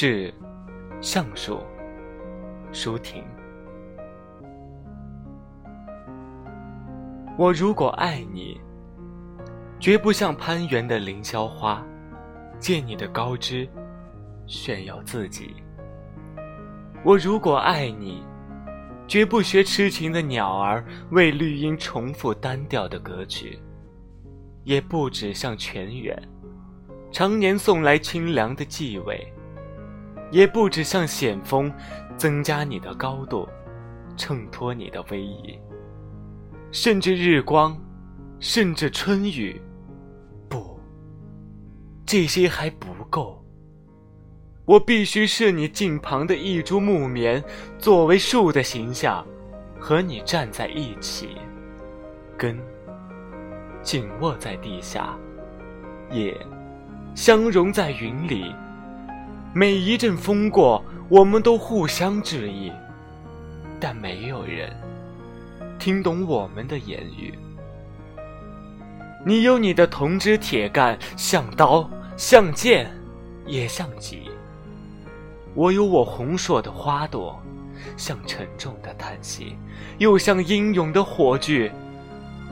[0.00, 0.32] 致
[1.00, 1.58] 橡树，
[2.70, 3.24] 舒婷。
[7.36, 8.60] 我如果爱你，
[9.80, 11.84] 绝不像攀援的凌霄花，
[12.60, 13.68] 借你的高枝
[14.46, 15.56] 炫耀自己。
[17.02, 18.22] 我如果爱你，
[19.08, 23.58] 绝不学痴情的鸟儿为绿荫重复单调的歌曲，
[24.62, 26.16] 也不止像泉源，
[27.10, 29.26] 常年送来清凉的气味，
[30.30, 31.72] 也不止像险峰，
[32.16, 33.48] 增加你的高度，
[34.16, 35.58] 衬托你的威仪。
[36.70, 37.76] 甚至日光，
[38.40, 39.60] 甚至春雨，
[40.48, 40.78] 不，
[42.04, 43.42] 这些还不够。
[44.66, 47.42] 我必须是你近旁的一株木棉，
[47.78, 49.26] 作为树的形象，
[49.80, 51.38] 和你站在一起，
[52.36, 52.60] 根
[53.82, 55.18] 紧握在地下，
[56.10, 56.36] 叶
[57.14, 58.54] 相融在云里。
[59.54, 62.70] 每一阵风过，我们都互相致意，
[63.80, 64.70] 但没有人。
[65.78, 67.32] 听懂我们的言语。
[69.24, 72.90] 你有你的铜枝铁干，像刀，像剑，
[73.46, 74.28] 也像戟。
[75.54, 77.40] 我有我红硕的花朵，
[77.96, 79.56] 像沉重的叹息，
[79.96, 81.72] 又像英勇的火炬。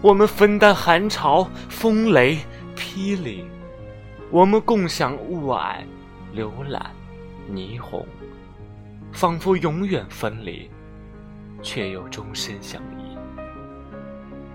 [0.00, 2.38] 我们分担寒潮、风雷、
[2.76, 3.44] 霹雳，
[4.30, 5.76] 我们共享雾霭、
[6.34, 6.90] 浏览、
[7.50, 8.06] 霓虹，
[9.12, 10.70] 仿佛永远分离，
[11.62, 13.16] 却又终身相依。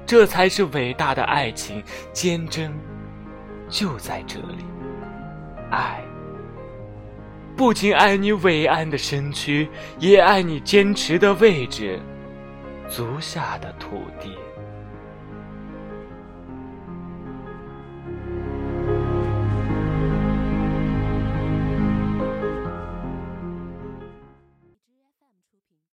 [0.06, 2.72] 这才是伟大的爱情，坚贞
[3.70, 4.66] 就在这里。
[5.72, 6.04] 爱，
[7.56, 12.00] 不仅爱你伟岸的身躯，也爱你坚持的位置，
[12.88, 14.38] 足下的土地。